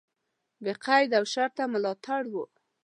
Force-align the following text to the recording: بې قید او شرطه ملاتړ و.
بې 0.63 0.73
قید 0.85 1.09
او 1.19 1.23
شرطه 1.33 1.63
ملاتړ 1.73 2.23
و. 2.31 2.33